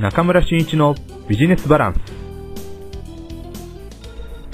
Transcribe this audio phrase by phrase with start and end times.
[0.00, 0.94] 中村俊一の
[1.28, 1.98] ビジネスバランス。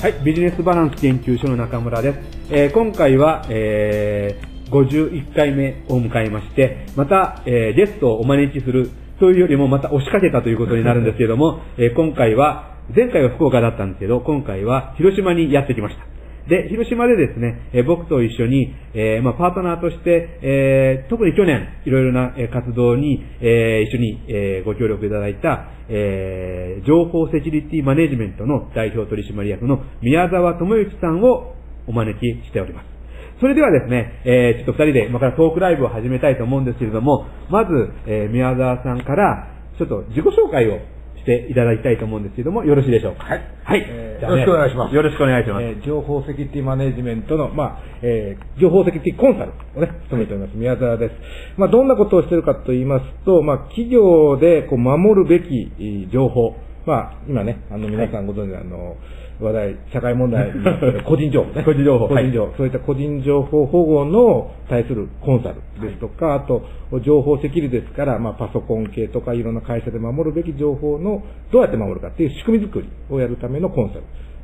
[0.02, 2.18] はい、ビジネスバランス研究所の中村です。
[2.50, 8.90] えー、今回は、えー、51回目を迎えまして、また、えー、ゲストをお招きする
[9.20, 16.15] というよりもまた押しかけたということになるんですけども、えー、今回は、前回は福岡だったんですけど、今回は広島にやってきました。
[16.48, 31.54] で、広島でですね、え僕と一緒に、えー、まあ、パートナーとして、えー、特に去年、いろいろな活動に、えー、一緒に、えご協力いただいた、え情報セキュリティマネジメントの代表取締役の宮沢智之さんを
[31.86, 32.96] お招きしております。
[33.40, 37.70] それではですね、えー、ちょっと二人で今からトークライブを始めたいと思うんですけれども、まず、
[38.06, 40.80] えー、宮沢さんから、ちょっと自己紹介を
[41.26, 43.24] していただきたいと思うんですけども、よろしいでしょうか？
[43.24, 43.42] はい。
[43.64, 43.84] はい。
[43.84, 44.94] えーね、よろしくお願いします。
[44.94, 45.64] よろしくお願いします。
[45.64, 51.14] えー、情報セキュリティマネジメントの、まあ、えー、情報セキュリティコンサルをね、務めております、宮沢です。
[51.58, 56.54] まあ、どんなことをしているかと言いますと、まあ、企業でこう守るべき情報、
[56.86, 58.96] まあ、今ね、あの、皆さんご存知の、あの、
[59.40, 60.52] 話題、社会問題
[61.06, 61.62] 個人情報ね。
[61.64, 62.08] 個人情報。
[62.08, 66.62] 個人情報、はい、そういった個人情報保護の対するコンサルですとか、はい、あと、
[67.04, 74.02] 情報セキュリティですから、まあ、パソコン系とかいろんな会社で守るべき情報の、どうやって守るかっていう仕組み作りをやるためのコンサル。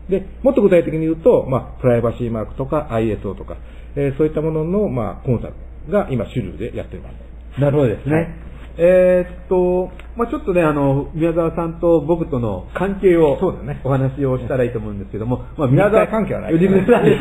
[0.09, 3.57] で、もっと具体的に言うと、まあ、プライバシーマークとか ISO とか、
[3.97, 5.55] えー、そういったものの、まあ、コンサル
[5.93, 7.11] が今主流でやっていま
[7.57, 7.61] す。
[7.61, 8.15] なるほどですね。
[8.15, 13.81] はいえー、っと、まあちょっとね、あの、宮沢さんと僕との関係を、そうだね。
[13.85, 16.61] お話をしたらいいと思うんですけども、まあ宮沢関係はない、ね。
[16.61, 17.13] 実際関係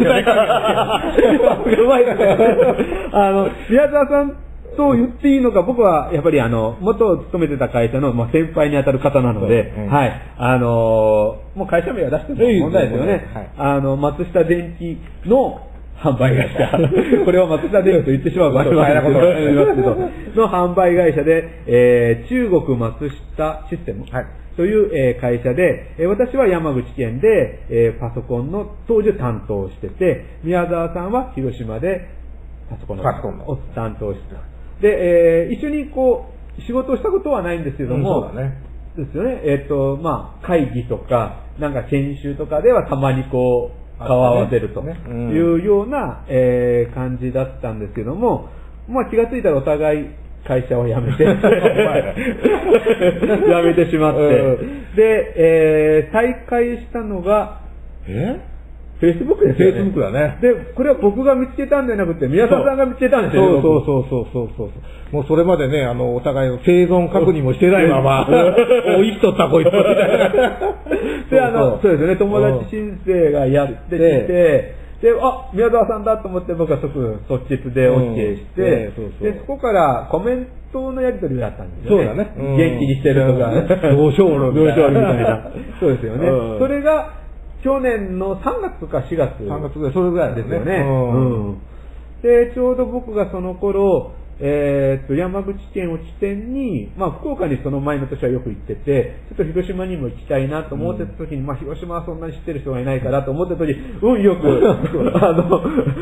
[3.13, 4.37] あの、宮沢さん
[4.77, 10.21] と言っていいのか、僕はやっぱりあの、元勤めてた会社の、まあ、先輩に当たる方なので、うん、はい。
[10.37, 13.31] あのもう会社名は出しても問題ですよね。
[13.33, 15.70] はい、あの、松下電機の
[16.01, 16.77] 販売会社。
[17.23, 19.95] これは松田電機と言ってしまう場合はありますけど、
[20.35, 24.05] の販売会社で、えー、中国松下システム。
[24.11, 24.25] はい
[24.57, 32.09] という、えー、会社で、えー、私は山口県で、えー、パソコンの当時担当してて、宮沢さんは広島で
[32.69, 34.41] パソコンのを担当してた。
[34.81, 36.25] で、えー、一緒にこ
[36.57, 38.57] う、仕事をしたことはないんですけども、うん、ね。
[38.97, 39.41] ですよね。
[39.45, 48.49] えっ、と、まあ、会議とか、なんか研修とかではたまにこう、顔を合わせるというような、えー、感じだったんですけども、
[48.87, 50.07] まあ気がついたらお互い
[50.45, 51.31] 会社を辞めて 辞
[53.63, 54.19] めてしまって、
[54.95, 57.61] で、えー、再開したのが、
[58.07, 58.50] え？
[59.01, 59.81] フェイスブックですよね。
[59.81, 60.37] フェイスブックだね。
[60.41, 63.59] で、これは僕が見つけたんじゃなくて、宮沢さんが見つけたんですよ。
[63.59, 64.69] そうそうそうそうそう
[65.11, 70.53] もうそれまでね、あの、お互いの生存確認もしてないまま、 お、生きとったこいつみたいな。
[71.29, 82.05] で、あの、そうですよね、友達申請がやってきて、で、あ、宮沢さんだと思って僕は即、即決で OK して、で、そこからコメントのやり取りがあったんですよね。
[82.05, 82.33] そうだね。
[82.37, 83.51] 元気にしてるとか、
[83.95, 85.51] 同う 論みたいな。
[85.79, 86.29] そうですよね。
[86.59, 87.20] それが、
[87.63, 89.43] 去年の3月か4月。
[89.43, 90.75] 3月ぐらい、それぐらいですよね。
[90.77, 91.17] う
[91.53, 91.61] ん。
[92.21, 94.13] で、ちょうど僕がその頃、
[94.43, 104.47] えー、っと、山口県を起点に、まあ、福岡にその前の年はよく行ってて、ちょっと広島にも行きたいなと思ってた時に、うん、まあ、広島はそんなに知ってる人がいないからと思ってた時、運よく、
[105.23, 105.61] あの、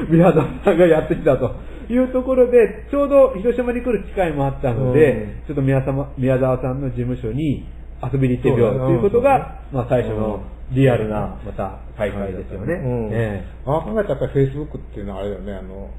[0.09, 1.51] 宮田さんがやってきたと
[1.89, 7.65] いうところで、ちょうど広島に来る機会もあったので、うん、ちょっと宮沢宮沢さんの事務所に
[8.03, 12.73] 遊びに行ってみようということが、まあ、最初の、リアルな、また、大会ですよね。
[12.73, 13.09] うん。
[13.11, 13.45] ええ。
[13.65, 15.89] ああ考えたらやっぱり Facebook っていうのはあれだよね、あの、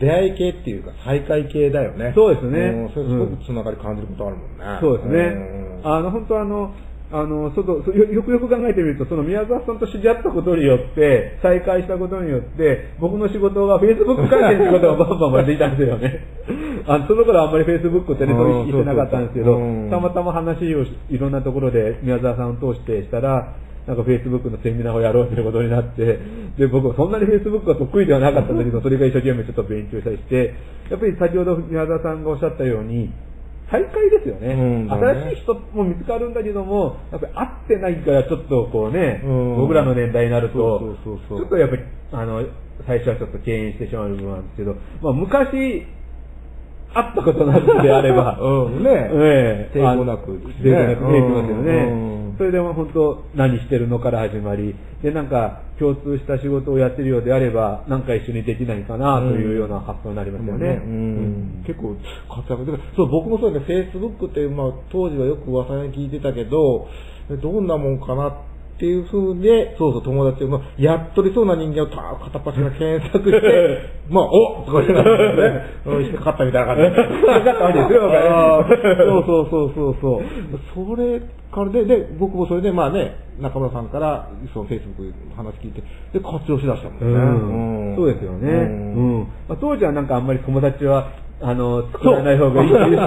[0.00, 2.12] 出会い系っていうか再会系だよね。
[2.14, 2.58] そうですね。
[2.58, 4.78] うん、それすごくつながり感じることあるもんね。
[4.80, 5.80] そうですね。
[5.84, 6.74] あの、本当あの、
[7.12, 16.24] あの、そよよくよく考えてみると、その宮沢さんと知り合ったことによって、再会したことによって、僕の仕事が Facebook 関係の仕事がバンバン出ていたんですよね。
[16.86, 19.58] あのその頃あんまり Facebook ってね、取引してなかったんですけど、
[19.90, 23.54] たまたま話をいろんなところで宮沢さんを通してしたら、
[23.86, 26.18] なんか Facebook のセミナーをやろうということになって、
[26.58, 30.54] で、僕はそんなに Facebook が得意ではなかったんだけど、 それが一生懸命ちょっと勉強したりして、
[30.90, 33.10] やっぱり先ほど宮沢さんがおっしゃったように、
[33.70, 34.54] 再会ですよね。
[34.54, 41.82] うん、新しい人も見つかるんだけども、やっぱり会ってないからちょっとこうね、うん、僕らの年代になると、ちょっとやっぱり、
[42.12, 42.44] あの、
[42.86, 45.86] 最初はちょっと敬遠してしまう部分なんですけど、まあ昔、
[46.92, 48.90] 会ったことなくであれば、 うん、ね。
[49.12, 50.32] え、抵抗なく、
[50.62, 52.10] 抵抗なく、抵抗ますよね。
[52.36, 60.80] それでも本当、何してるのから始まり、で、なんか、共通した仕事をやってるようであれば、なんか一緒にできないかな、というような発想になりますよね。
[61.66, 61.96] 結構、
[62.28, 66.88] 活躍でそう、僕もそうですね、Facebook って、まあ、当時はよく噂に聞いてたけど、
[67.42, 68.32] どんなもんかなっ
[68.80, 73.78] っていう風で、そうそう、友達を、やっとりそうな人間をた片っ端から検索して、
[74.08, 76.88] まあ、おとか言うのね、うん引っかかったみたいな感じで。
[76.88, 78.00] 引っかかったわけですよ、
[79.04, 80.94] そうそうそうそうそう。
[80.96, 81.20] それ
[81.52, 85.82] からで、で、僕もそれで、まあね、中村さんから、その Facebook の話聞いて、
[86.14, 87.20] で、活用しだしたもんね。
[87.92, 88.48] うんそうですよね。
[88.48, 89.28] ううんん。
[89.46, 91.08] まあ、当時はなんかあんまり友達は、
[91.42, 92.98] あの、作らない方がいいという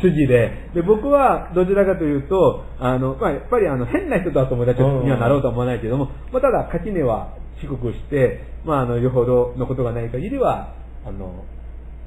[0.00, 10.74] 主義で、で、僕はどちらかというと、あの、まあ、やっぱりあの、変な人とは友達にはなろうとは思わないけども、まあ、ただ垣根は低くして、まあ、あの、よほどのことがない限りは、
[11.06, 11.44] あの、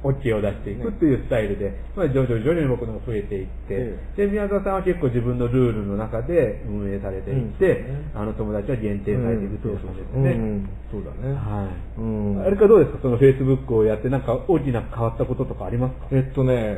[0.03, 10.31] OK を出していくっていうスタイルで、まあ、徐々に徐々に僕のも増えていって、えで、宮沢さんは結構自分のルールの中で運営されていって、あの、友達は限定されていくということですね。
[10.31, 10.69] うん。
[10.91, 11.33] そうだね。
[11.33, 12.01] はい。
[12.01, 12.41] うん。
[12.41, 12.99] あれかどうですか？
[13.01, 16.07] その Facebook をやってなんか大きな変わったこととかありますか？
[16.11, 16.77] えっとね、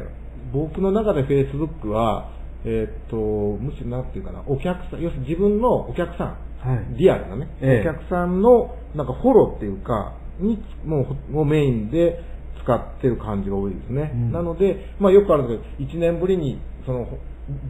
[0.53, 2.31] 僕の中で Facebook は、
[2.63, 6.27] えっと、むしろなんていうかな、お客さん、要するに自分のお客さん、
[6.67, 6.85] はい。
[6.97, 7.89] リアルなね、ええ。
[7.89, 12.19] お客さんのなんかフォローっていうか、に、もうほ、もうメインで
[12.65, 14.11] 使ってる感じが多いですね。
[14.13, 17.07] うんなので、まあよくあるんだけど、1年ぶりに、その、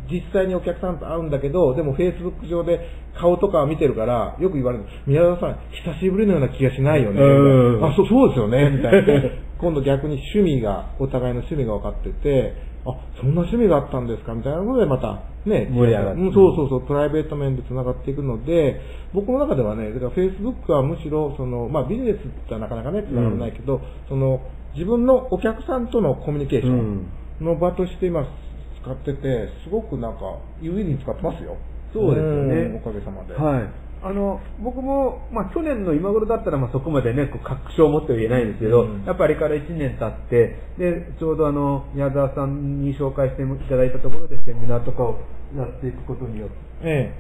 [0.10, 2.80] 実際にお客さんと会うんだけど、でも Facebook 上で
[3.20, 7.22] 顔とかは見てるから、よく言われる、宮沢さん、久しぶりのような気がしないよね。
[7.22, 9.30] うんあ、そう、そうですよね、みたいな。
[9.60, 12.54] 今度逆に趣味が、お互いの趣味が分かってて、
[12.86, 18.80] あ、そんな趣味があったんですかみたいなことでまたね、盛り上がそうそうそう、プライベート面で繋がっていくので、
[19.14, 24.42] 僕の中ではね、だから Facebook はむしろ、その、まあビジネスってはなかなかね、繋がらないけど、その、
[24.76, 27.08] 自分のお客さんとのコミュニケーション
[27.42, 28.28] の場として今
[28.86, 31.58] 使ってて、すごくなんか、有意義に使ってますよ。
[31.92, 33.34] そうですよねうんおかげさまで。
[33.34, 33.70] はい。
[34.04, 45.18] あの、僕も、まあ去年の今頃だったらまあそこまでね、こう確証を持っては言えないんですけど、うんやっぱりあれから1年経って、で、ちょうどあの、宮沢さんに紹介していただいたところでセミナーとかを
[45.58, 47.14] やっていくことによって、え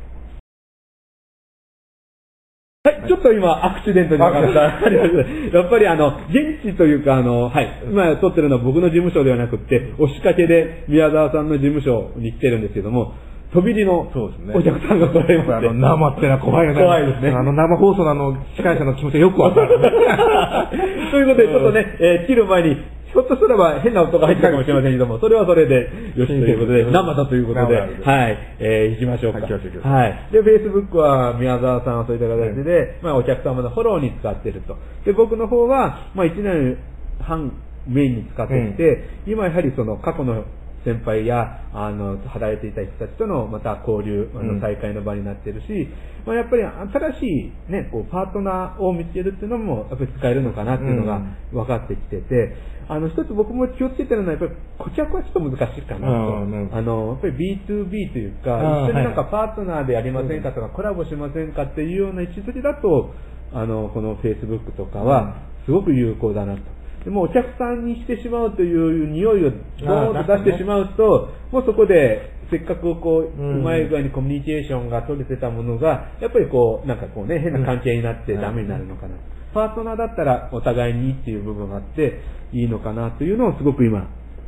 [2.85, 4.37] はい、ちょっと今、アクシデントになった。
[4.85, 13.13] ありますやっぱりあの、現地というかあの、はい、今撮ってるのは僕の事務所ではなくって、押しかけで宮沢さんの事務所に来てるんですけども、
[13.51, 15.37] 飛び入りのお客さんが来られえ。
[15.39, 16.79] まし生ってのは怖いよね。
[16.79, 19.79] 怖いですねあの、生放送のあの、司会者の気持ちがよくわかる。
[21.09, 22.77] ということで、ちょっとね、えー切る前に、
[23.15, 25.89] ひょっとすれば変な音が入ったかもしれませんけども、それはそれで、
[26.19, 29.39] よしということで、生だということで、はい、えー行きましょうか。
[29.39, 30.29] はい。
[30.33, 34.75] で、Facebook は宮沢さんはそういった形で、まあ、お客様のフォローに使っていると。
[35.05, 36.77] で、僕の方は、まあ、1年
[37.21, 37.53] 半
[37.87, 40.43] メインに使ってきて、今やはりその過去の
[40.85, 44.55] 先輩や、あの、働いていた人たちとのまた交流、あうん。
[44.59, 45.89] の、再会の場になってるし、
[46.25, 51.21] まあ、やっぱり新しいね、こう、パートナーを見つけるっていうのも、やっぱり使えるのかなっていうのが
[51.51, 52.55] 分かってきてて、
[52.87, 56.37] あの、一つ僕も気をつけてるのは、やっぱり顧客はちょっと難しいかなと。
[56.71, 63.13] あの、やっぱり B2B というか、一緒になんかはいパートナーでやりませんかとか、コラボしませんかっていうような位置づけだと、
[63.53, 66.61] あの、この Facebook とかは、すごく有効だなと。
[67.05, 79.15] でもお客さんにしてしまうという匂いをドーンと出してしまうと、もうそこで、せっかくこう、うまい具合にコミュニケーションが取れてたものが、やっぱりこう、なんかこうね、変な関係になってうんダメになるのかな。
[79.55, 82.19] パートナーだったらお互いにいいっていう部分があって、
[82.51, 84.05] いいのかなというのをすごく今、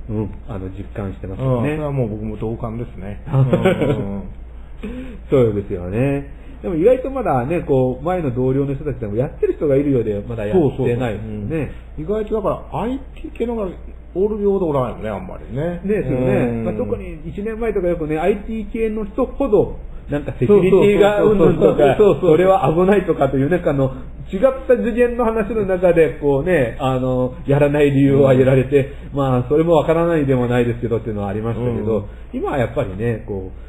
[0.09, 1.79] うん、あの、実感してますようん、そねれ。
[1.79, 3.23] はもう僕も同感ですね。
[5.31, 6.29] そうですよね。
[6.61, 11.71] でも意外とまだね、こう、前の同僚の人たちでもやってる人がいるようで、まだやそうそうってないですよね。
[11.97, 13.69] 意外とだから IT 系のが
[14.13, 15.79] おるようでおらんよね、あんまりね。
[15.83, 16.27] ねですよね。
[16.35, 19.77] うんまあ、特に1年前とかよくね、IT 系の人ほど、
[20.09, 23.91] なんかセキュリティがうんぬんとか、それは危ないとかという、なんかあの、
[24.31, 32.05] 違った次元の話の中で、こうね、あの、やらない理由を挙げられて、まあ、それもわからないでもないですけどっていうのはありましたけど、うん。
[32.33, 33.66] 今はやっぱりね、こう、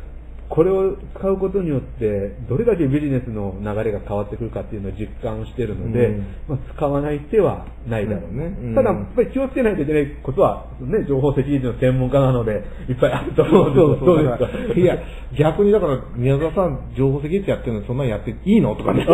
[0.49, 6.27] これを使うことによって、どれだけビジネスの流れが変わってくるかっていうのを実感しているので、うん。
[6.49, 8.45] まあ、使わない手はないだろうね。
[8.47, 14.97] うんただ、やっぱり気をつけないといけないことは、ね、情報セキュリティの専門家なので、いっぱいあると思うんですそういや、
[15.39, 18.75] 逆にだから、宮沢さん、情報セキュリティやってるのにそんなにやっていいの？
[18.77, 19.05] とかね。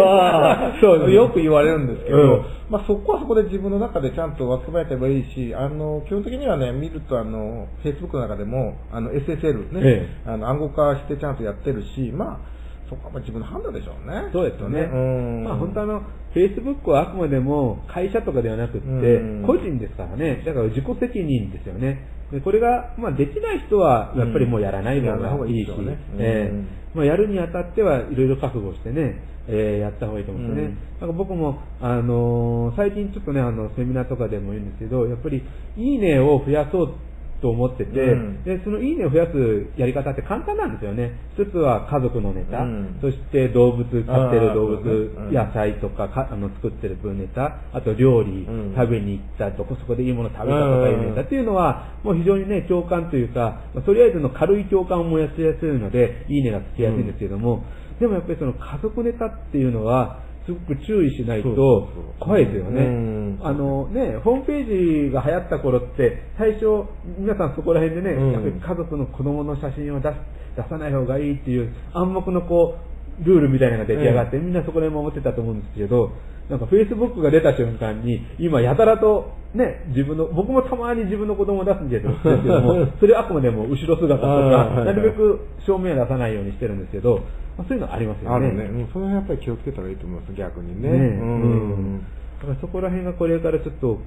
[0.81, 1.14] そうですね。
[1.14, 2.45] よく言われるんですけど、うん。
[2.71, 14.28] まあそこはそこで自分の中でちゃんとわきまえてればいいし、あの、基本的にはね、見るとあの、Facebook の中でも、あの、SSL ね、えあの、暗号化してちゃんとやってるし、まあ、そこはまあ自分の判断でしょうね。
[14.33, 14.81] そうですよね。
[14.81, 14.97] う
[15.40, 15.45] ん。
[15.45, 16.02] まあ本当あの、
[16.35, 20.43] Facebook はあくまでも会社とかではなくってうん、個人ですからね。
[20.45, 22.09] だから自己責任ですよね。
[22.31, 30.76] でこれが、まあできない人は、やっぱりもうやらない方がいいしがいいですよね、えうんえまあやるにあたってはいろいろ覚悟してね、えーやった方がいいと思うんですよね。
[31.00, 35.43] なんか僕も、あのー最近ちょっとね、あの、セミナーとかでも言うんですけど、やっぱり、
[35.76, 36.95] いいねを増やそう
[37.41, 38.45] と思ってて、うん。
[38.45, 41.19] で、そのいいねを増やすやり方って簡単なんですよね。
[41.37, 42.99] 一つは家族のネタ、うん。
[43.00, 48.75] そして動物、飼ってる動物ね、うん野菜とかかあの作ってる分ネタ、あと料理、うん。
[48.75, 51.23] 食べに行ったとか、そこでいいもの食べたとかいうネタ。
[51.23, 57.64] っていうのは、もう非常にね、共感というか、まあとりあえずの軽い共感を燃やしやすいので、いいねがつきやすいんですけども、
[58.00, 61.88] でもやっぱりその家族ネタっていうのは、すごく注意しないと
[62.20, 62.82] 怖いですよね。
[62.82, 63.40] うん。
[63.42, 66.84] あのね、ホームページが流行った頃って、最初、
[67.18, 68.32] 皆さんそこら辺でね、うん。
[68.32, 70.16] やっぱり家族の子供の写真を出す
[70.56, 72.76] 出さない方がいいっていう暗黙のこ
[73.20, 76.12] う、ルールみたいなのが出来上がって、みんなそこら辺も思ってたと思うんですけど、
[76.48, 87.20] なんか Facebook が出た瞬間に、今やたらとね、自分の、僕もたまに自分の子供を出すんですけど、ですけども、 それはあくまでも後ろ姿とか、なるべく正面は出さないようにしてるんですけど、
[87.56, 88.37] まあそういうのありますよね。
[88.37, 88.64] あるね。
[88.64, 90.90] うん、その辺やっぱり気をつけたらいいと思います、逆にね。
[90.90, 92.00] ねうん。
[92.40, 93.99] だからそこら辺がこれからちょっと、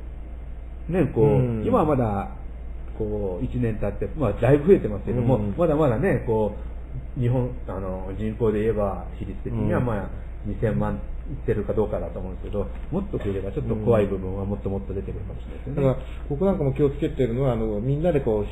[0.89, 2.29] ね、こう、うん今はまだ、
[2.97, 6.55] こう、1年経って、まあ、だいぶ増えてますけども、うんまだまだね、こ
[7.17, 10.09] う、日本、あの、人口で言えば、比率的にはうんまあ、
[10.47, 10.95] 2000万
[11.29, 15.87] いってるかどうかだと思うんですけど、もっと増えればちょっと怖い部分はもっともっと出てくるかもしれないですよね。
[15.87, 18.45] だから、僕なんかも気をつけてるのは、あの、みんなでこう、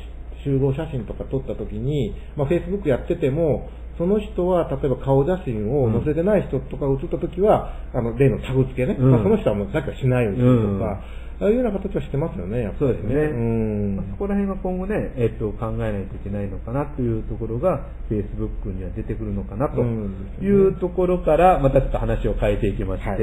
[0.44, 9.10] 集合写真とか撮った時に、まあ、Facebook やってても、その人は、例えば顔写真を載せてない人とか写った時は、あの、例のタグ付けね、うん。
[9.10, 10.78] まあ、その人はもうさっきはしないようにするとうん。
[10.78, 11.00] か、
[11.38, 13.14] ああいうような形はしてますよね、やっぱりそうですね。
[13.14, 13.96] うん。
[13.96, 20.14] まあそこら辺が今後ね、えっと、考えないといけないのかなというところが、Facebook には出てくるのかなとうん。
[20.42, 23.20] いうところから、またちょっと話を変えていきまして、はい。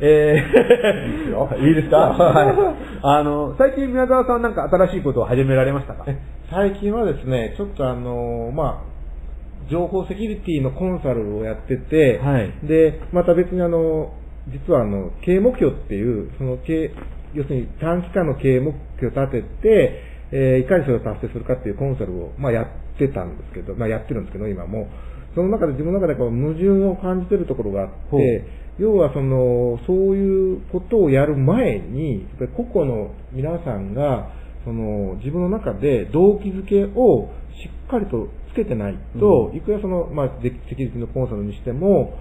[0.00, 0.42] え
[1.30, 1.96] よー、 いいですか？
[1.98, 2.54] はい。
[3.02, 6.04] あの、最近宮沢さんはなんか新しいことを始められましたか？
[6.06, 6.16] え
[6.54, 14.14] 最近はですね、ちょっとあの、まあ、情報セキュリティのコンサルをやってて、はいで、また別にあの、
[14.46, 16.90] 実はあの、経営目標っていう、その経営、
[17.34, 18.70] 要するに短期間の経営目
[19.00, 22.66] 標を立てて、えーいかにそれを達成するかっていうコンサルを、まあやっ
[22.98, 24.86] てたんですけど、まあやってるんですけど、今も。
[25.34, 28.46] その中で自分の中でこう矛盾を感じてるところがあって、
[28.78, 42.18] 要はその、そういうことをやる前に、やっぱり個々の皆さんが、その、自分の中で動機づけをしっかりとつけてないと、いくらその、まあ、セキュリティのコンサルにしても、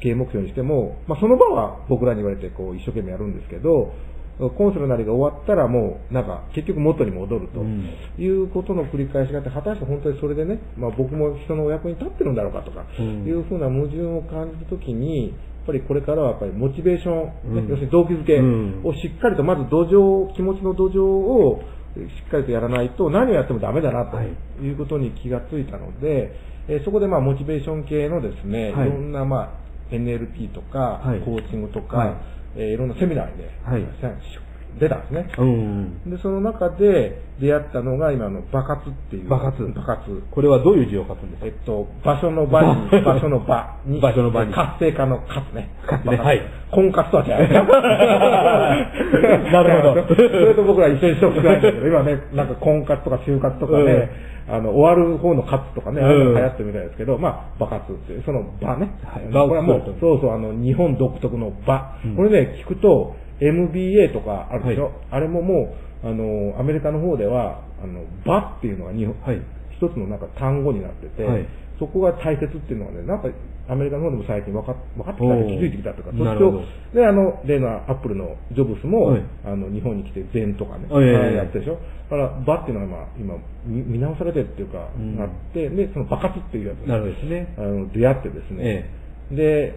[0.00, 3.92] 経営目標にしても、まあ、その場は僕らに言われて、こう、一生懸命やるんですけど、
[4.38, 7.88] コンサルなりが終わったらもう、なんか、結局元に戻るとうん。
[8.18, 13.24] いうことの繰り返しがあって、果たして本当にそれでね、まあ、僕も人のお役に立ってるんだろうかとか、うん。
[13.24, 17.68] いうふうな矛盾を感じたときに、やっぱりこれからはやっぱりモチベーション、ねうん。
[17.68, 18.80] 要するに動機づけうん。
[18.84, 21.62] をしっかりと、まず土壌、気持ちの土壌を
[21.94, 24.32] しっかりとやらないと、何をやってもダメだなとはい。
[24.62, 26.32] いうことに気がついたので、
[26.66, 28.88] えーそこでまあモチベーション系のですね、はい。
[28.88, 29.50] い、ろんなまあ
[29.94, 31.20] NLP とか、はい。
[31.20, 32.14] コーチングとか、はい
[32.56, 33.82] えーいろんなセミナーで、はい
[34.78, 35.28] 出たんですね。
[35.38, 36.10] うん。
[36.10, 39.28] で、その中で出会ったのが今のバカツっていう。
[39.28, 40.22] バカツバカツ。
[40.30, 41.46] これはどういう字を書くんですか？
[41.46, 45.70] えっと、場所の場に、 場所の場に、 場所の場に活性化の活ね。
[45.86, 47.30] 活ねバカツはい婚活とは違う。
[49.52, 54.10] なるほどそれと僕ら一緒にしてほしくないんだけど、今ね、なんか婚活とか就活とかね、
[54.48, 58.90] あの、終わる方の活とかね、ああいうのが流行ってるみたいですけど、まあ、場活っていう、その場ね。
[59.04, 61.96] はいこれはもうそうそう、あの、日本独特の場。
[62.04, 63.14] うんこれね、聞くと、
[63.48, 64.92] MBA とかあるでしょ、はい。
[65.10, 65.74] あれもも
[66.04, 69.40] う、あの、アメリカの方では、あの、場っていうのが日本、はい。
[69.76, 71.46] 一つのなんか単語になってて、はい。
[71.78, 73.28] そこが大切っていうのがね、なんか
[73.66, 76.62] アメリカの方でも最近分かっ分かってきた気づいてきたとか、そなるほど。
[76.62, 79.22] してで、あの、例のアップルのジョブスも、はい。
[79.44, 80.86] あの、日本に来て禅とかね、
[81.34, 81.78] やってるでしょ？
[82.10, 83.34] だから、場っていうのはまあ、今、
[83.66, 85.16] 見見直されてるっていうか、うん。
[85.18, 87.54] なって、で、そのバカツっていうやつなるですね。
[87.58, 88.90] あの出会ってですね、
[89.32, 89.74] で、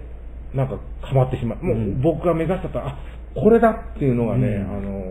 [0.53, 1.65] なんかハマってしまう。
[1.65, 2.01] もううん。
[2.01, 2.99] 僕が目指してた、あ、
[3.39, 4.77] これだっていうのがね、うん。
[4.77, 5.06] あの、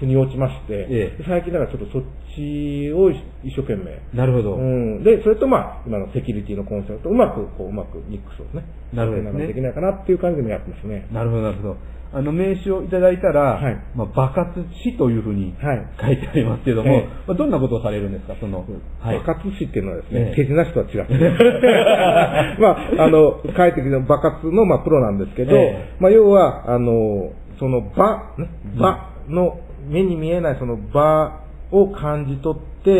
[0.00, 2.02] 腑に落ちまして、ええ最近だからちょっとそっ
[2.34, 4.00] ちを一生懸命。
[4.14, 4.54] なるほど。
[4.54, 11.08] うん、で、それとまあ、今のセキュリティのコンセプトとうまく、こう、うまくミックスをね、なるほどねできないかなっていう感じでもやってますね。
[11.12, 11.76] なるほど、なるほど。
[12.10, 18.64] あの名刺をいただいたら、はいまあ、爆発死というふうにはい書いてありますけども、ええまあ、どんなことをされるんですか、その、
[19.00, 19.18] はい。
[19.18, 21.12] 爆発師っていうのはですねえ、え手品師とは違って。
[22.62, 32.90] まあ、あの、書いてきた爆発の、まあ、プロなんですけど、ええまあ、要は、あの、その場、ね、場の、目に見えないその場を感じ取って、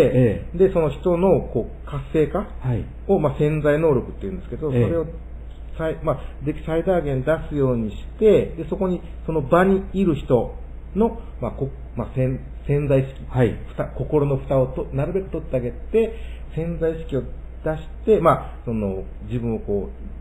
[0.55, 2.85] えで、その人の、こう、活性化はい。
[3.07, 5.07] を、まあ、潜在能力っていうんですけど、そええれを
[5.79, 10.55] 最、まあ、でき最大限出すようにして、で、そこに、その場にいる人
[10.95, 13.57] の、まあ、こまあ、潜潜在意識、はい。
[13.69, 16.15] 蓋心の蓋をとなるべく取ってあげて、
[16.55, 17.27] 潜在意識を出
[17.77, 20.19] して、まあ、その、自分をこう、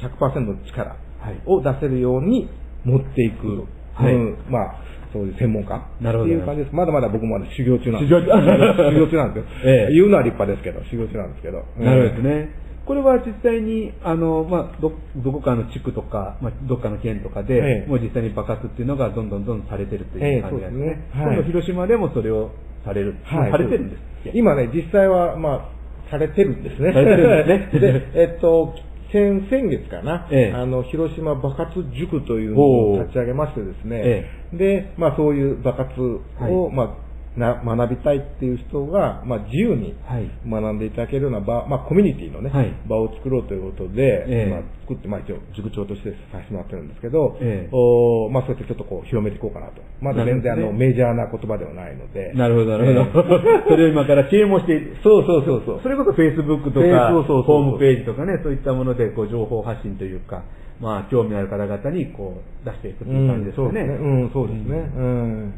[0.00, 2.48] 100%の力はいを出せるように
[2.84, 3.66] 持っていく。
[3.94, 4.80] はいうんまあ、
[5.12, 6.74] そういう専門家なるほどっていう感じです。
[6.74, 9.50] まだまだ僕もまだ修行中なんです修行中修行中なんですよ。
[9.64, 11.64] ええ言うのは立派ですけど、修行中なんですけど。
[11.78, 12.48] なるほどですね。
[12.86, 20.86] これは実際に、あの、まあ、ど、どこかの地区とか、まあ、どっかの県とかで、ええもう実際に爆発っていうのがどんどんどんどんされてるという感じなんですね。
[20.86, 22.50] ええそうですねはい広島でもそれを
[22.84, 23.14] される。
[23.24, 23.50] はい。
[23.50, 24.02] されてるんです
[24.34, 25.70] 今ね、実際は、ま
[26.08, 26.92] あ、されてるんですね。
[26.92, 28.74] されてるんですね で、えっと、
[29.12, 30.52] 先先月かな、ええ。
[30.52, 32.62] あの、広島爆発塾というの
[32.92, 36.74] を立ち上げましてですね、えで、まあそういう爆発を、はい。
[36.74, 49.82] まあ、な学びたいっていう人が、まあ、自由にはい学んでいただけるような場、まあ、コミュニティのね、はい場を作ろうということで、ええまあ、作って、まあ、一応、塾長としてさせてもらってるんですけど、ええおまあ、そうやってちょっとこう、広めていこうかなと。
[50.00, 52.32] まだ全然、あの、メジャーな言葉ではないので。
[52.34, 53.38] なるほど、なるほど。
[53.68, 55.80] それを今から啓蒙していそうそうそうそう。
[55.82, 60.42] それこそ Facebook とええか、そうそうそうホームページとかね、そういったもので、こう、情報発信というか、
[60.80, 63.82] まあ、興味ある方々に、こう、出していくっていう感じですよね。
[63.82, 64.90] うん、そうですね。
[64.96, 65.52] うん。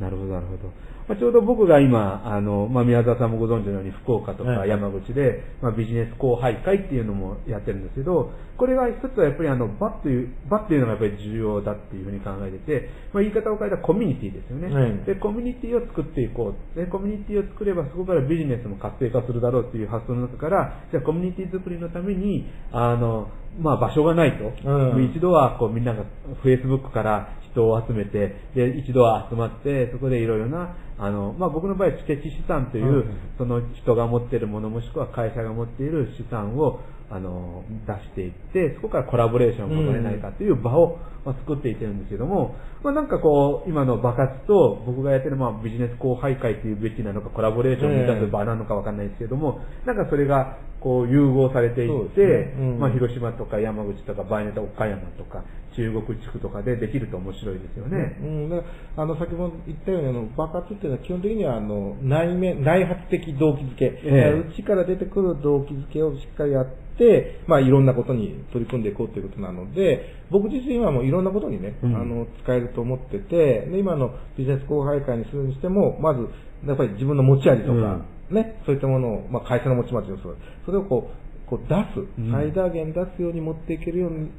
[0.00, 0.72] なるほど、なるほど。
[1.06, 14.74] まあ、ちょうど僕が今、あの、まあ、宮沢さんもご存知のように、福岡とかはい山口で、まあ、ビジネス後輩会っていうのもやってるんですけど、これが一つはやっぱりあの、場っていう、場っていうのがやっぱり重要だっていうふうに考えてて、まあ、言い方を変えたらコミュニティですよね。
[14.74, 16.78] はいで、コミュニティを作っていこう。
[16.78, 24.52] で、コミュニティを作ればそこからビジネスも活性化するだろうっていう発想の中から、じゃあコミュニティ作りのために、あの、まあ場所がないと。
[24.68, 26.04] うん一度はこうみんなが
[26.42, 33.04] Facebook から人を集めて、で、一度は集まって、そこでいろいろな、あの、まあ僕の場合、知的資産という、うん
[33.36, 36.80] その人が持っているものもしくは会社が持っている資産を、
[37.10, 52.54] あの、出していって、そこからコラボレーションを生まれないかという場を、まあ、作っていってるんですけども、まあなんかこう、今の爆発と僕がやってるまあビジネス後輩会というべきなのか、コラボレーションを目指す場なのかわかんないですけども、なんかそれがこう融合されていって、ね。
[52.58, 52.78] うん。
[52.78, 55.42] まあ広島とか山口とか場合によっては岡山とか
[55.76, 58.16] 中国地区とかでできると面白いですよね。
[58.20, 58.62] うん、だか
[58.96, 64.44] らあの先ほど言ったようにあの爆発っていうのは基本的にはあの内面内発的動機づけ、ええ。
[64.50, 66.66] 内から出てくる動機づけをしっかりやっ
[66.98, 71.96] て、まあ、いろんなことに取り組んでいこうということなので僕自身はもういろんなことにね、うん。
[71.96, 76.28] あの使えると思っててで今のビジネス後輩会にするにしてもまず
[76.66, 82.32] やっぱり自分の持ち味とか、ね、そういったものを、まあ、会社の持ち味をそうそれをこうこう出す、うん。
[82.32, 84.30] 最大限出すように持っていけるように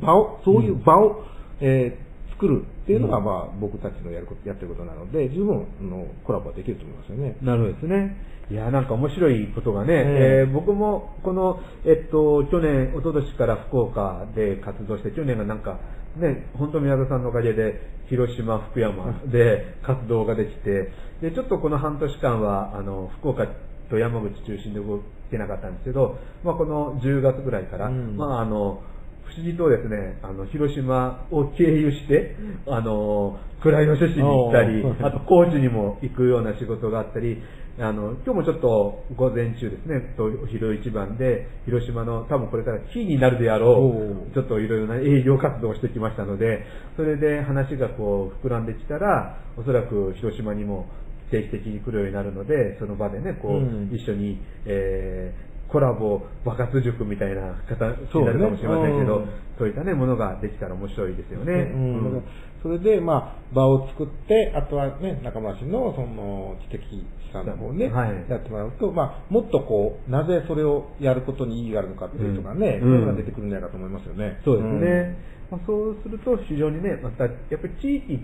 [0.00, 1.24] 場を、そういう場を、
[1.60, 2.05] えー
[2.36, 7.36] 作るっていうのが、うんまあ、僕たちのやること、やってることなので、十分のコラボはできると思いますよね。
[7.42, 8.16] なるほどですね。
[8.50, 10.02] いや、なんか面白いことがね、ええ
[10.42, 15.80] えー僕もこの、えっと、去年、一昨年から福岡で活動して、去年がなんか、
[16.16, 23.46] ね、本当宮田さんのおかげで、広島、福山で活動ができて、で、ちょっとこの半年間は、あの、福岡
[23.90, 28.82] と山口中心で動けなかったんですけど、まあ、この10月ぐらいから、うんまあ、あの、
[29.28, 32.36] 不思議とですね、あの、広島を経由して、
[32.66, 37.42] あの、倉吉市に行ったりあと高知にも行くような仕事があったり、
[37.78, 44.34] あの、今日もちょっと午前中ですね、とお昼一番で、広島の多分これからキーになるであろおう、ー。
[44.34, 46.64] ちょっといろいろな営業活動をしてきましたので、
[46.96, 50.86] それで話がこう膨らんできたら、おそらく広島にも
[51.30, 53.90] 定期的に来るようになるので、その場でね、こう、うん。
[53.92, 59.26] 一緒に、えーコラボ爆発塾みたいな形になるかもしれませんけど、
[59.58, 61.52] そういったね、ものができたら面白いですよね。
[61.52, 62.04] うんうん。
[62.04, 68.26] だからそれで、まあ、場を作って、あとはね、中村氏の、その、知的資産の方ね、はい。
[68.28, 72.98] やってもらうと、まあ、もっとこう、なぜそれをやることに意義があるのかっていうのがね、うん。
[72.98, 74.40] そうが出てくるんじゃないかと思いますよね。
[74.44, 75.18] そうですね。
[75.50, 78.18] まあ、そうすると非常にね、また、やっぱり地域、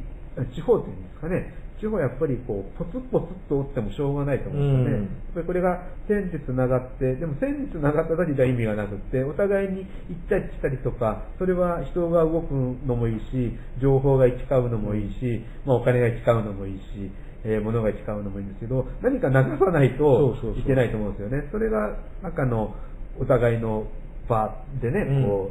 [0.54, 5.08] 地方っていうんですかね、地方はやっぱりこう、ポツポツっと折ってもしょうがないと思うんですよね。
[5.34, 12.52] うんこれが線で繋がって、でも線に繋がっただけじゃ意味がなくって、お互いに行ったり来たりとか、それは人が動く
[12.86, 17.10] のもいいし、情報が行き交うのもいいし、まあお金が行き交うのもいいし、
[17.44, 21.48] えー物が行き交うのもいいんですけど、何か流さないといけないと思うんですよね。
[21.50, 22.76] それが中の
[23.18, 23.86] お互いの
[24.28, 25.50] 場でね、うんこ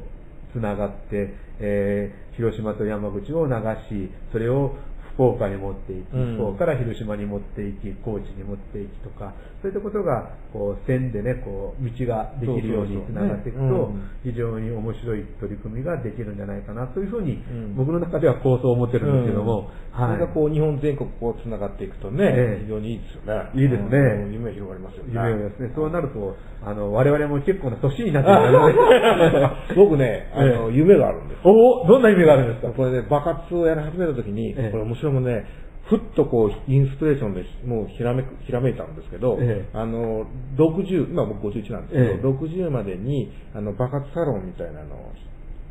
[0.55, 3.53] う、つながって、えー広島と山口を流
[3.89, 4.75] し、それを
[5.21, 6.35] 福岡に持っていき、うん。
[6.35, 13.91] 福岡から広島に持っていき、高知に持っていきとか、そういったことが、こう、線でね、こう、道ができるようにつながっていくと
[14.23, 20.15] 非常に面白い取り組みができるんじゃないかな、というふうにん、僕の中では構想を持ってるんですけども、はい。
[20.15, 22.63] それがこう、日本全国こう、繋がっていくとね、ええ。
[22.63, 23.49] 非常にいいですよね。
[23.53, 23.97] いいですね。
[24.25, 24.33] うん。
[24.33, 25.11] 夢広がりますよね。
[25.13, 25.71] 夢ですね。
[25.75, 28.73] そうなると、あの、我々も結構な年になってきたので、
[29.75, 30.75] 僕ね、あの、ええ。
[30.77, 31.41] 夢があるんです。
[31.43, 32.69] おおどんな夢があるんですか？
[32.71, 34.71] これね、爆発をやり始めた時に、ええ。
[34.71, 35.45] これ面白いもんね、
[35.85, 39.77] ふっとこう、インスピレーションでもうひらめく、ひらめいたんですけど、ええ。
[39.77, 42.65] あの、60、今僕51なんですけど、ええ。
[42.65, 45.11] 60までに、あの、爆発サロンみたいなのを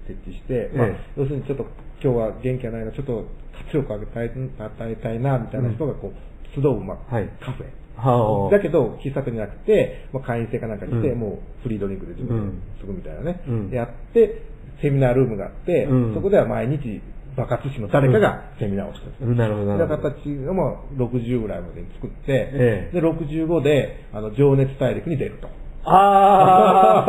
[0.06, 1.66] 設置して、まあええ、要するにちょっと
[2.02, 3.24] 今日は元気がないな、ちょっと
[3.64, 7.28] 活力を上げたい、与えたいな、みたいな人がこう、集う、まあ、はい。
[7.40, 7.66] カフェ。
[7.96, 8.50] はあ。
[8.50, 11.18] だけど、喫茶店じゃなくて、まあ、会員制かなんかにして、うん。
[11.20, 12.60] もうフリードリンクで自分うん。
[12.60, 13.70] ですぐみたいなね、うん。
[13.70, 14.42] やって、
[14.82, 16.14] セミナールームがあって、うん。
[16.14, 17.02] そこでは毎日、
[17.36, 19.70] 爆発師の誰かがセミナーをしてるんなるほど。
[19.70, 23.00] そんな形をまあ60ぐらいまでに作って、ええ。
[23.00, 25.48] で、65で、あの、情熱大陸に出ると。
[25.84, 27.04] あ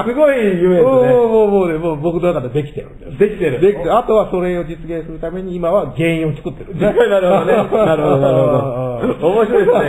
[0.00, 0.86] あ すごい夢ですね。
[0.86, 3.18] もう、もう、もうね、もう僕の中でできてるんです。
[3.18, 3.96] できてるできてる。
[3.96, 6.74] あとはそれを実現するために今は原因を作ってる。
[6.78, 7.52] なるほどね。
[7.86, 9.28] なるほど、なるほど。
[9.28, 9.84] 面白いですね。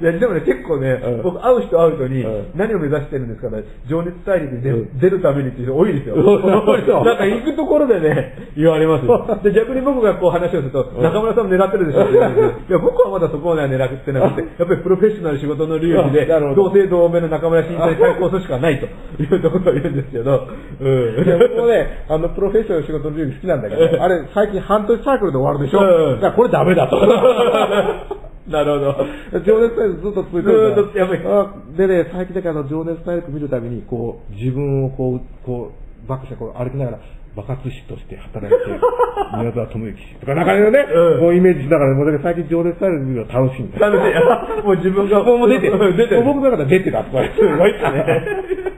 [0.00, 6.16] いや、でもね、結構ねうん、僕会う人会う人にうん、何を目指してるんですかね、情熱大陸に出るうん出るためにっていう人多いですよ。
[6.16, 9.38] なんか行くところでね、言われますよ。
[9.42, 12.36] で、逆に僕がこう話をすると、うん中村さんも狙ってるでしょって言われい
[12.68, 18.86] や、僕はまだそこまでは狙ってなくて、やっぱりプロフェッショナル仕事の領域で、同姓同名の中村慎太に対抗するしかないと
[19.22, 20.48] いうところを言うんですけど、
[20.80, 21.24] うん。
[21.24, 26.98] いや僕もね、あの、プロフェッショナルの仕事の流儀好きなんだけど、あれ、最近半年サークルで終わるでしょ、うんだからこれダメだと。
[28.50, 29.40] なるほど。
[29.46, 36.98] 情熱大陸ずっと続いてるからずーっとやばいあでね、最近だけあの、情熱大陸見るたびに、こう、自分をこう、こう、バックしてこう歩きながら、
[37.36, 38.64] 爆発師として働いて、
[39.38, 43.92] 宮沢智之氏とか、なんかね、うんもうイメージしながら、もうだから最近情熱大陸見るの楽しいんだよ。
[43.92, 44.66] 楽しい。
[44.66, 45.96] もう自分が、もう出てる。
[45.96, 46.24] 出てる。
[46.24, 48.70] 僕の中で出てたとか、すごいっすね。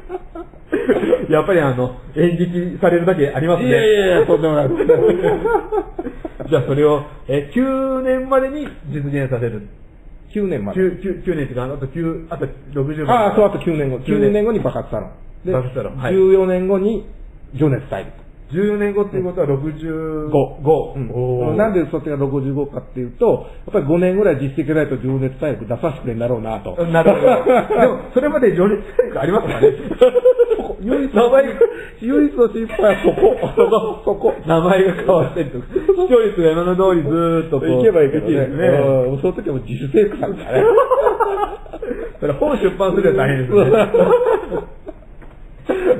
[1.30, 3.68] やっぱりあの、演劇されるだけありますね。
[3.68, 4.68] いやいやいや、とんでもない。
[6.48, 9.62] じゃあそれを、え、9年までに実現させる。
[10.34, 10.80] 9年まで。
[10.80, 13.98] 9, 9, 9年っていうか、あと9、あと60ああ、そう、あと9年後。
[13.98, 15.10] 9 9年年後に爆発サロン。
[15.44, 17.06] で、爆発サロンはい14年後に
[17.54, 18.21] 情熱大陸。
[18.52, 20.30] 14年後っていうことは65。
[20.30, 21.50] 5。
[21.50, 26.76] うんなんでそっちが65かっていうと、やっぱり5年ぐらい実績がないと情熱大陸出させてくれんだろうなと。
[26.86, 27.22] なるほど。
[27.80, 29.68] でも、それまで情熱大陸ありますからね？
[30.84, 31.50] 唯一名前が、
[32.00, 33.38] 唯一の心配はそこ。
[33.56, 34.02] そこ。
[34.04, 34.34] そこ。
[34.46, 35.58] 名前が変わってると。
[36.02, 37.68] 視聴率が今の通りずーっとこう。
[37.70, 38.34] 行けばいいけどね。
[38.34, 38.68] ね。
[39.08, 40.64] うんその時はもう自主制作だからね。
[42.20, 44.72] それ本出版するのは大変ですよね。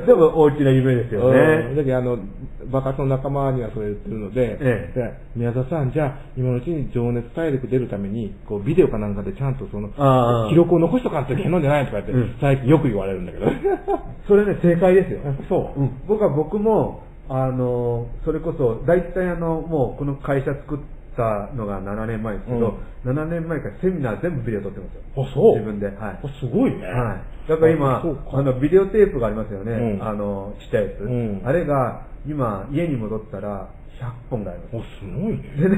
[0.05, 1.75] でも大きな夢ですようんね。
[1.75, 2.17] だけどあの、
[2.73, 9.89] 爆発の仲間にはそれ言ってるので、ええで宮田さん、じゃあ、今のうちに情熱大陸出るために、こう、ビデオかなんかでちゃんとその
[10.49, 13.45] 記録を残しとかんといけないんじゃないとか言って、うん最近よく言われるんだけど。
[14.27, 15.19] それね、正解ですよ。
[15.47, 15.79] そう。
[15.79, 20.79] うん、僕は僕も、あの、それこそ、大体あの、もうこの会社作っ
[21.15, 25.01] たのが7年前ですけど、7年前からセミナー全部ビデオ撮ってますよ。
[25.23, 25.85] あ、そう自分で。
[25.87, 25.95] はい。
[25.95, 26.85] あすごいね。
[26.87, 27.49] はい。
[27.49, 29.71] だから今あの、ビデオテープがありますよね。
[29.71, 31.01] うんあの、ちっちゃいやつ。
[31.01, 34.75] うんあれが、今、家に戻ったら、100本があります。
[34.75, 35.43] お、すごいね。
[35.57, 35.77] でね、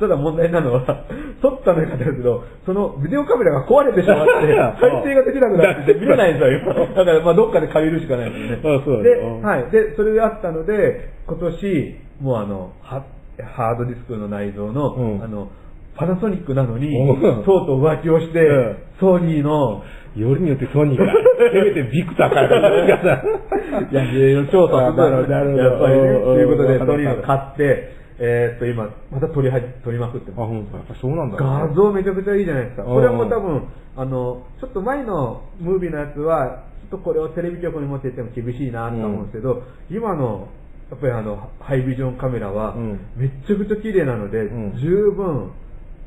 [0.00, 1.04] ただ問題なのは、
[1.42, 8.58] 撮ったのかというと、そのビデオカメラが壊れてしまって、 再生ができなくなってて 見れないんですよ、今だから、まあ、どっかで借りるしかないですね。
[8.64, 9.70] あそうだで、うんはい。
[9.70, 13.02] で、それがあったので、今年、もうあの、は
[13.42, 15.48] ハードディスクの内蔵の、うんあの、
[15.96, 17.40] パナソニックなのに、う。
[17.40, 18.76] んとうとう浮気をして、うん。
[19.00, 19.82] ソニーの、
[20.16, 21.06] よりによってソニーが、
[21.52, 23.24] せめてビクターからだから。
[23.90, 25.62] いや、いろいろ調査するのなるほど。
[25.62, 30.50] やっぱりね、うんということで、うんソニーの買って、えーっと、今、また撮りはじ、撮りまくってあ、ます。
[30.50, 32.84] ほんと、やっぱそうなんだ、画像めちゃくちゃいいじゃないですか。
[32.84, 32.94] うん。
[32.94, 33.62] これはもう多分、
[33.96, 40.46] あの、ちょっと前のムービーのやつは、ちょっとこれをテレビ局に持っていっても厳しいなと思うんですけど、今の、
[40.90, 44.72] やっぱりあの、ハイビジョンカメラはうん、めっちゃくちゃ綺麗なので、うん。
[44.76, 45.50] 十分、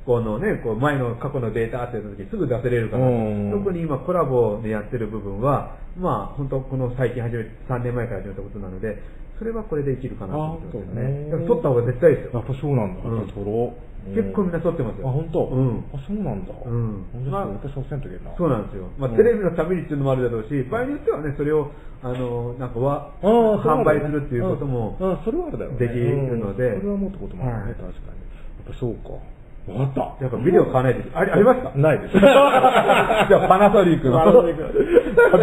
[0.08, 9.04] このね、こう前の過去のデータってやった時にすぐ出せれるから、うん特に今コラボでやってる部分は、まあ本当この最近始め、3年前から始めたことなので、
[9.38, 11.30] それはこれで生きるかなと思ってますねね。
[11.30, 12.40] だから撮った方が絶対ですよ。
[12.40, 13.04] やっぱそうなんだ。
[13.04, 14.16] うんやっぱ撮ろう。
[14.16, 15.10] 結構みんな撮ってますよ。
[15.10, 15.44] あ、本当？
[15.44, 15.84] うん。
[15.92, 16.54] あ、そうなんだ。
[16.56, 18.32] うんまあ、やっぱりそうせんといけんな。
[18.38, 18.88] そうなんですよ。
[18.98, 21.68] まあ、うんテレビのためにっていうのもあるだろうし、場合によってはね、それを、
[22.02, 24.96] あの、なんかは、販売するっていうことも。
[25.76, 27.92] できるのでうんそれはもっとこともあるね、はい確かに。
[27.92, 29.20] やっぱそうか。
[29.68, 30.24] わかった。
[30.24, 31.10] やっぱビデオ買わないです。
[31.14, 31.72] ありありますか？
[31.76, 32.14] ないです。
[32.20, 34.64] じゃあ、パナソニックの、パナソニック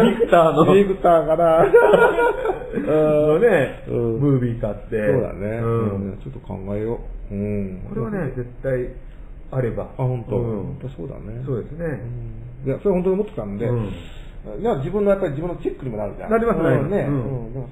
[0.03, 1.65] ビクターの、ビクターかな。
[2.87, 5.11] のね、うんムービー買って。
[5.13, 5.59] そうだね。
[6.23, 6.99] ちょっと考えよ
[7.31, 7.33] う。
[7.33, 7.81] うん。
[7.89, 8.89] これはね、絶対
[9.51, 9.83] あれば。
[9.83, 10.37] あ、本当。
[10.37, 11.41] うん本当そうだね。
[11.45, 11.85] そうですね。
[11.85, 13.67] うんいや、それ本当に思ってたんで、
[14.45, 16.31] うんいや自分のやっぱり自分のチェックにもなるじゃん。
[16.31, 17.05] なりますね。
[17.07, 17.71] うん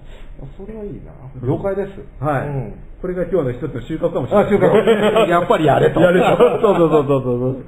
[0.58, 1.14] それはいいな。
[1.48, 2.24] 了解です。
[2.24, 4.46] はい、うんこれが今日の一つの収穫かもしれない。
[4.46, 6.38] あ収穫 やっぱりやれとやれと。
[6.38, 7.66] そうそうそうそうそう。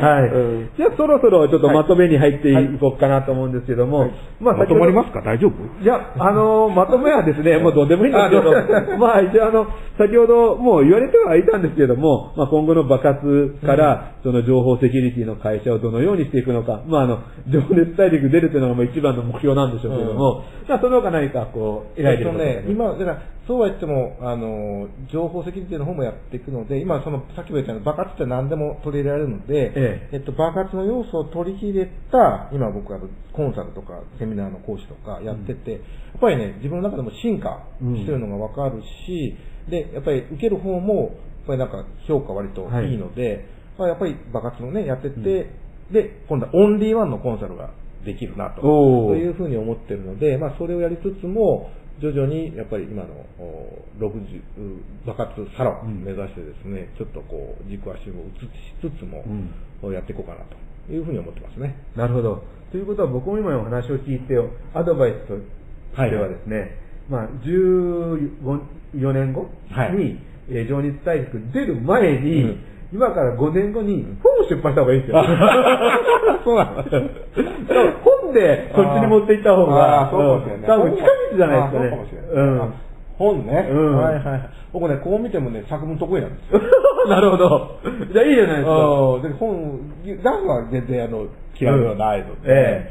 [0.00, 0.30] はい。
[0.30, 0.70] うん。
[0.76, 4.10] じゃあそろそろちょっとまとめに入っていこうかなと思うんですけども、はい。
[4.40, 5.22] まあまとまりすますか？
[5.22, 5.82] 大丈夫？
[5.82, 8.52] いや、あのまとめはですね、もうどうでもいいんですけど、
[8.98, 9.66] まあ一応あの、
[9.98, 22.38] 先ほどもう言われてはいたんですけども、まあ今後の爆発から、その情報セキュリティの会社をどのようにしていくのか、まああの、情熱大陸出るというのがもう一番の目標なんでしょうけども、まあその他何かこう、描いてること。
[22.38, 30.16] がね、今、だから、そうは言っても、あの、情報セキュリティの方もやっていくので、今、その、さっきも言ったように、爆発って何でも取り入れられるので、ええ。
[30.18, 33.00] っと、爆発の要素を取り入れた、今僕は
[33.32, 35.80] コンサルとか、セミナーの講師とかやってて、やっ
[36.20, 39.36] ぱりね、自分の中でも進化してるのがわかるし、
[39.68, 41.10] で、やっぱり受ける方も、やっ
[41.46, 42.94] ぱりなんか評価割とい。
[42.94, 43.44] いので、
[43.76, 45.50] まあやっぱり爆発のね、やってて、
[45.90, 47.70] で、今度はオンリーワンのコンサルが
[48.04, 48.62] できるなと。
[48.62, 54.40] というふうに思ってるので、まあそれをやりつつも、徐々にやっぱり今のお60
[55.06, 58.50] 爆発サロン目指してですね、ちょっとこう軸足を移し
[58.80, 59.24] つつも、
[59.92, 60.44] やっていこうかな
[60.86, 61.76] というふうに思ってますね。
[61.96, 62.44] なるほど。
[62.70, 64.34] ということは僕も今お話を聞いて、
[64.74, 66.78] アドバイスとしてはですね、
[67.08, 70.18] まあ、14年後に、はい。
[70.50, 75.24] えー情熱大陸出る前に、うん今から5年後に本を出版した方がいいですよ。
[76.44, 76.74] そうなん
[78.04, 80.66] 本でこっちに持っていった方が、そうかもしれない。
[80.66, 82.92] 多分近道じゃないですかね。
[83.18, 83.68] 本ね。
[83.70, 84.50] うんはいはいはい。
[84.72, 86.60] 僕ね、こう見てもね、作文得意なんですよ。
[87.08, 87.78] なるほど。
[88.12, 88.72] じゃあいいじゃないですか。
[89.38, 91.26] 本、出すのは全然あの、
[91.58, 92.32] 嫌いではないので。
[92.44, 92.90] え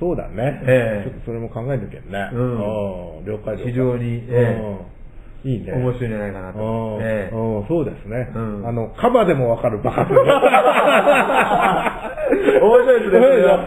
[0.00, 0.62] そうだね。
[0.66, 2.30] ええちょっとそれも考えなきゃね。
[2.32, 4.22] うんうん了解了解非常に
[5.44, 5.72] いいね。
[5.72, 6.58] 面白いんじゃないかなと。
[6.58, 8.30] うんええうんそうですね。
[8.34, 10.20] うんあの、カバでもわかるバカする。
[12.62, 13.66] 面白いですねそれは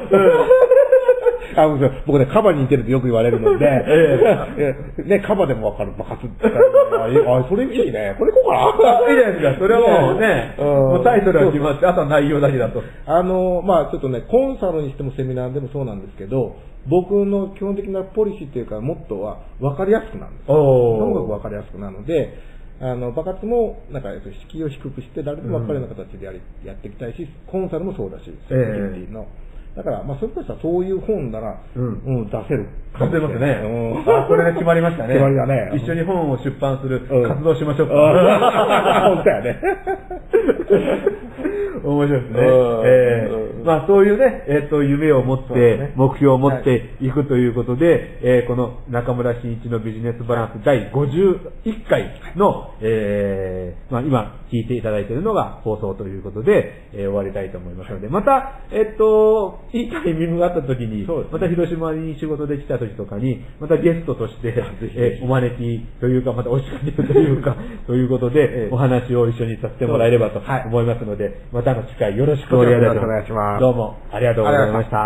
[1.56, 3.66] あの僕ね、カバに似てるってよく言われるので、
[4.58, 6.66] ええ ね、カバでもわかるバカすって言ったら
[7.04, 8.16] あ、あそれいいね。
[8.18, 9.10] これいこうかな。
[9.10, 9.60] いいじゃないですか。
[9.60, 12.82] それはもうね、うんもうタイトルは決まって、あとは内容だけだと。
[13.06, 16.56] あの、まあちょっとね、コンサルにしてもセミナーでもそうなんですけど、
[16.88, 20.56] 僕の基本的なポリシーっていうか、モットーは分かりやすくなんですよ。
[20.56, 22.34] とにかく分かりやすくなので、
[22.82, 24.10] あの、爆発も、なんか、
[24.50, 29.28] 敷居を低くして、誰でも分かるような形でやり、やっていきたいし、コンサルもそうだし、セキュリティの。
[29.76, 32.70] だから、まあ、それこそそういう本なら、うん出せる。
[33.00, 33.62] 出せますね。
[33.66, 35.16] うんあ、これが決まりましたね。
[35.16, 37.94] 決まりだね一緒に本を出版するうん活動しましょうか。
[39.10, 39.60] 本当やね。
[41.84, 42.39] 面白いですね。
[42.39, 42.82] うん。
[42.86, 43.62] えうん。
[43.62, 45.93] ーまあそういうね、えっ、と、夢を持って、ね。
[45.96, 47.10] 目標を持ってい。
[47.12, 61.08] くということで、えーこの中村真一のビジネスバランス第51回の、えーまあ今聞いていただいているのが放送ということで、えー終わりたいと思いますので、また、えっ、と、いいタイミングがあった時に、ね。
[61.32, 64.54] また広島に仕事できた時とかに、またゲストとして、
[64.96, 67.56] えーお招きというか、またお仕掛けというか、
[67.88, 68.69] ということで、ええ。
[68.72, 70.63] お話を一緒にさせてもらえればとはい。
[70.67, 72.96] 思いますので、またの機会よろしくお願いいたします。
[72.96, 74.98] よろしくお願いしますどうもありがとうございました。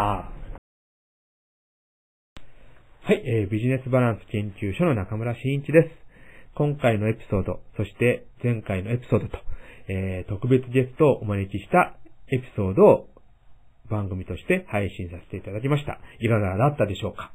[3.07, 5.89] はい、えービジネスバランス研究所の中村真一です。
[6.55, 9.37] 今回のエピソード、そして前回のエピソードと、
[9.87, 11.95] えー特別ゲストをお招きした
[12.27, 13.07] エピソードを
[13.89, 15.99] 番組として配信させていただきました。
[16.19, 17.31] いかがだったでしょうか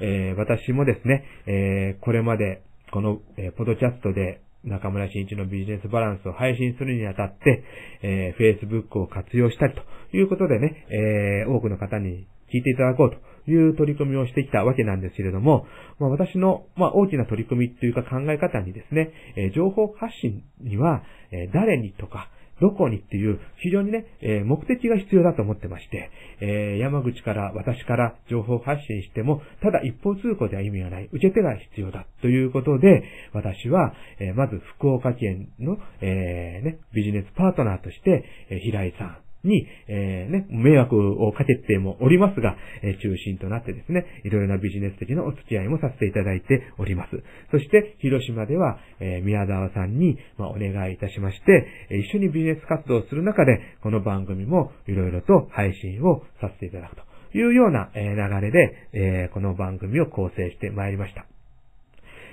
[0.00, 7.64] えー私もですね、えーこれまでこの、えーポッドキャストで中村真一のビジネスバランスを配信するにあたって、
[8.02, 13.10] えー Facebook を活用したりということでね、えー多くの方に聞いていただこう
[13.46, 15.66] という取り組みをしてきたわけなんですけれども、
[15.98, 47.10] まあ、私の、まあ、大きな取り組みというか考え方にですね、えー情報発信には、え誰にとか、どこにっていう非常にね、えー目的が必要だと思ってまして、えー山口から私から情報発信しても、ただ一方通行では意味がない、受け手が必要だということで、私は、えーまず福岡県の、えーね、ビジネスパートナーとして、えー平井さん、に、えーね、迷惑をかけてもおりますが、えー中心となってですね、いろいろなビジネス的なお付き合いもさせていただいております。
[47.50, 57.02] そして、広島では、えー宮沢さんに、まあ、お願いいたしまして、一緒にビジネス活動をする中で、この番組もいろいろと配信をさせていただくと
[57.38, 61.37] いうような、え流れで、えーこの番組を構成してまいりました。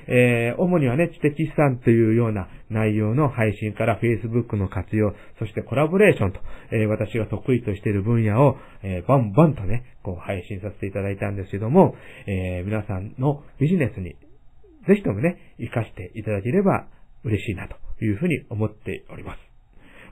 [0.07, 6.39] えー主にはね、知的資産というような内容の配信から Facebook の活用、そしてコラボレーションと、
[6.71, 11.95] えー私が得意としている分野を、えーバンバンとね、こう配信させていただいたんですけども、
[12.27, 14.15] えー皆さんのビジネスに
[14.87, 16.87] ぜひともね、活かしていただければ
[17.23, 19.39] 嬉しいなというふうに思っております。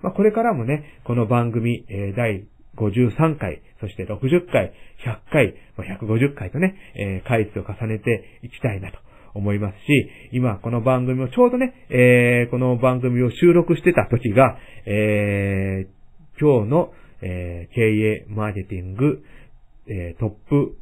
[0.01, 4.73] まあ、これからもね、この番組、えー第53回、そして60回、
[5.06, 8.97] 100回、150回とね、えー回数を重ねていきたいなと
[9.34, 16.04] 思いますし、今この番組をちょうどね、えーこの番組を収録してた時が、えー
[16.39, 19.24] 今日の、えー、経営マーケティング、
[19.88, 20.78] えー、トップ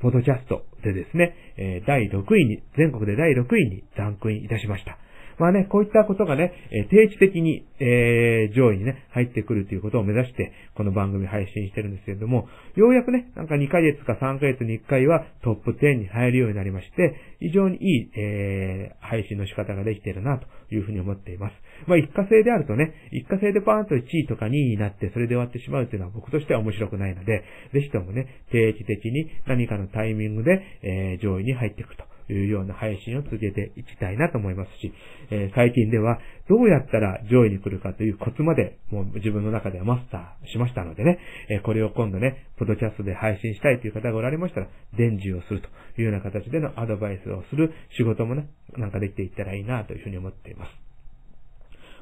[0.00, 4.98] ポッドキャストでですね、えー、第6位に、全国で第6位にランクインいたしました。
[5.40, 21.54] まあね、こういったことがね、え定期的に、えー、上位にね、入ってくるということを目指して、この番組配信してるんですけれども、ようやくね、なんか2ヶ月か3ヶ月に1回はトップ10に入るようになりまして、非常にいい、えー、配信の仕方ができているな、というふうに思っています。
[21.86, 32.09] まあ、一過性であるとね、一過性でパーンと1位とか2位になって、それで終わってしまうというのは僕としては面白くないので、ぜひともね、定期的に何かのタイミングで、えー、上位に入っていくと。
[32.30, 34.92] いうような配信を続けていきたいなと思いますし、
[35.30, 45.68] えー、最近ではどうやったら上位に来るかというコツまでもう自分の中ではマスターしましたのでね、えー、これを今度ね、ポドキャストで配信したいという方がおられましたら、伝授をすると
[46.00, 50.68] いうような形でのアドバイスをする仕事もね、なんかできていったらいいなというふうに思っています。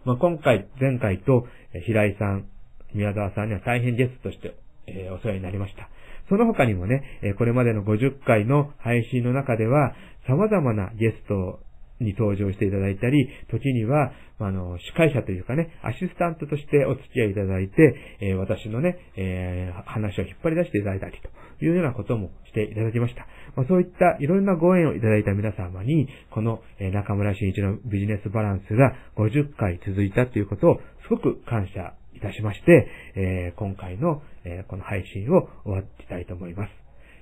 [0.04, 1.46] まあ、今回、前回と
[1.84, 2.46] 平井さん、
[2.94, 4.54] 宮沢さんには大変ゲストとして、
[4.86, 5.88] えー、お世話になりました。
[6.28, 7.02] その他にもね、
[7.38, 9.94] これまでの50回の配信の中では、
[10.26, 11.60] 様々なゲスト
[12.00, 21.18] に登場していただいたり、時には、あの、司会者というかね、アシスタントとしてお付き合いいただいて、え、私のね、え、話を引っ張り出していただいたり
[21.58, 23.26] というようなこともしていただきました。
[23.56, 36.70] まあ、そういったいろんなご縁をいただいた皆様に、この、え、中村慎一のビジネスバランスが50回続いたということをすごく感謝いたしまして、えー、今回の、えー、この配信を終わっていきたいと思います。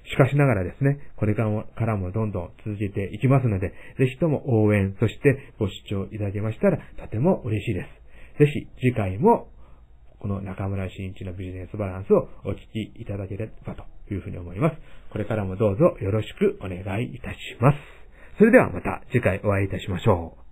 [0.08, 7.86] しかしながらですね、これからもどんどん続けていきますので、ぜひとも応援、そしてご視聴いただけましたらとても嬉しいで
[8.38, 8.44] す。
[8.44, 9.48] ぜひ次回も
[10.18, 14.76] この中村慎一のビジネスバランスをお聞きいただければというふうに思います。
[15.10, 17.78] これからもどうぞよろしくお願いいたします。
[18.38, 20.45] それではまた次回お会いいたしましょう。